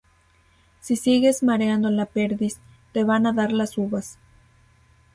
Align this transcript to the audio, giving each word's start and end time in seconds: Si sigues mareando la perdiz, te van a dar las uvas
Si 0.79 0.95
sigues 0.95 1.43
mareando 1.43 1.91
la 1.91 2.07
perdiz, 2.07 2.57
te 2.91 3.03
van 3.03 3.27
a 3.27 3.33
dar 3.33 3.51
las 3.51 3.77
uvas 3.77 4.17